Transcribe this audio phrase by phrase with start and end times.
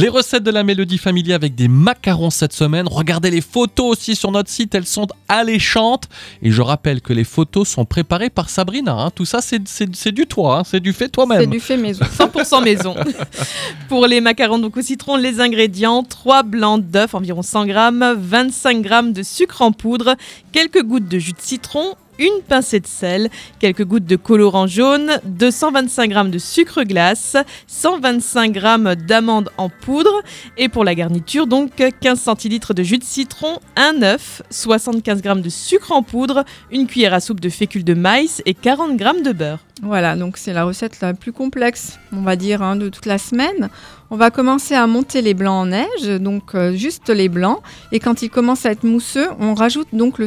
[0.00, 2.86] Les recettes de la Mélodie Family avec des macarons cette semaine.
[2.86, 6.08] Regardez les photos aussi sur notre site, elles sont alléchantes.
[6.42, 8.92] Et je rappelle que les photos sont préparées par Sabrina.
[8.92, 9.10] hein.
[9.12, 10.62] Tout ça, c'est- c'est c'est du toi, hein.
[10.64, 11.46] c'est du fait C'est toi-même.
[11.50, 12.04] du fait maison.
[12.04, 12.94] 100% maison.
[13.88, 18.82] Pour les macarons donc au citron, les ingrédients 3 blancs d'œufs, environ 100 grammes, 25
[18.82, 20.14] grammes de sucre en poudre,
[20.52, 25.20] quelques gouttes de jus de citron, une pincée de sel, quelques gouttes de colorant jaune,
[25.24, 27.36] 225 grammes de sucre glace,
[27.66, 30.22] 125 grammes d'amandes en poudre
[30.56, 35.42] et pour la garniture donc 15 centilitres de jus de citron, un œuf, 75 grammes
[35.42, 39.22] de sucre en poudre, une cuillère à soupe de fécule de maïs et 40 grammes
[39.22, 39.67] de beurre.
[39.82, 43.18] Voilà, donc c'est la recette la plus complexe, on va dire, hein, de toute la
[43.18, 43.70] semaine.
[44.10, 47.60] On va commencer à monter les blancs en neige, donc euh, juste les blancs.
[47.92, 50.26] Et quand ils commencent à être mousseux, on rajoute donc le,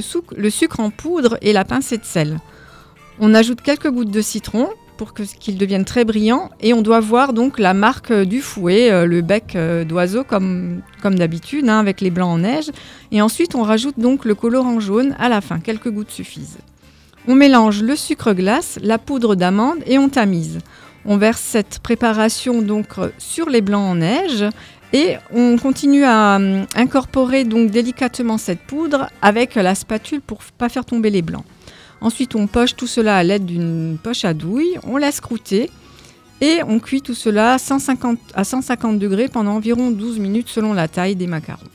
[0.50, 2.40] sucre en poudre et la pincée de sel.
[3.20, 6.50] On ajoute quelques gouttes de citron pour qu'ils deviennent très brillants.
[6.62, 10.82] Et on doit voir donc la marque euh, du fouet, euh, le bec d'oiseau comme,
[11.02, 12.72] comme d'habitude, hein, avec les blancs en neige.
[13.12, 15.60] Et ensuite, on rajoute donc le colorant jaune à la fin.
[15.60, 16.60] Quelques gouttes suffisent.
[17.28, 20.60] On mélange le sucre glace, la poudre d'amande et on tamise.
[21.06, 24.46] On verse cette préparation donc euh, sur les blancs en neige
[24.92, 30.70] et on continue à hum, incorporer donc délicatement cette poudre avec la spatule pour pas
[30.70, 31.46] faire tomber les blancs.
[32.02, 35.70] Ensuite, on poche tout cela à l'aide d'une poche à douille, on laisse croûter
[36.42, 40.74] et on cuit tout cela à 150, à 150 degrés pendant environ 12 minutes selon
[40.74, 41.68] la taille des macarons.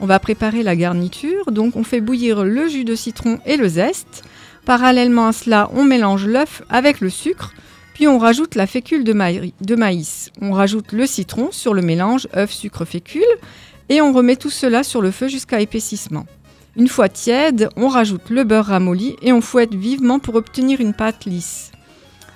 [0.00, 3.68] On va préparer la garniture, donc on fait bouillir le jus de citron et le
[3.68, 4.24] zeste.
[4.68, 7.54] Parallèlement à cela, on mélange l'œuf avec le sucre,
[7.94, 10.30] puis on rajoute la fécule de, maï- de maïs.
[10.42, 13.22] On rajoute le citron sur le mélange œuf, sucre, fécule,
[13.88, 16.26] et on remet tout cela sur le feu jusqu'à épaississement.
[16.76, 20.92] Une fois tiède, on rajoute le beurre ramolli et on fouette vivement pour obtenir une
[20.92, 21.72] pâte lisse.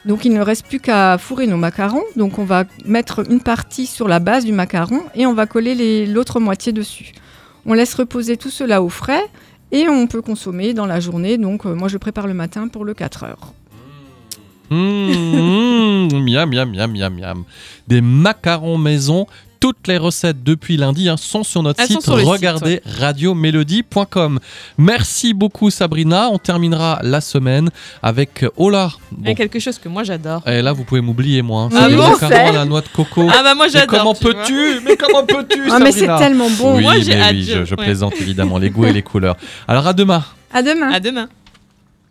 [0.07, 2.03] Donc il ne reste plus qu'à fourrer nos macarons.
[2.17, 6.07] Donc on va mettre une partie sur la base du macaron et on va coller
[6.07, 7.13] l'autre moitié dessus.
[7.67, 9.23] On laisse reposer tout cela au frais
[9.73, 11.39] et on peut consommer dans la journée.
[11.39, 13.53] Donc euh, moi je prépare le matin pour le 4 heures.
[14.71, 14.77] Mmh,
[16.13, 17.45] mmh, miam, miam, miam, miam, miam.
[17.89, 19.27] Des macarons maison.
[19.63, 22.03] Toutes les recettes depuis lundi hein, sont sur notre Elles site.
[22.03, 24.41] sur le site, Regardez radiomélodie.com.
[24.77, 26.29] Merci beaucoup Sabrina.
[26.33, 27.71] On terminera la semaine
[28.03, 28.91] avec Ola.
[29.13, 29.31] Il y Bon.
[29.31, 30.43] a quelque chose que moi j'adore.
[30.49, 31.63] Et là, vous pouvez m'oublier, moi.
[31.63, 31.69] hein.
[31.75, 33.29] Ah bon, la noix de coco.
[33.33, 33.99] Ah bah moi mais j'adore.
[34.01, 34.81] comment peux-tu?
[34.85, 36.77] Mais comment peux-tu Ah mais c'est tellement bon.
[36.77, 37.85] Oui, Moi, j'ai oui, je, je- je ouais.
[37.85, 38.59] plaisante évidemment.
[38.59, 39.37] Les goûts et les couleurs.
[39.69, 40.25] Alors à demain.
[40.53, 40.91] À demain.
[40.93, 41.29] À demain.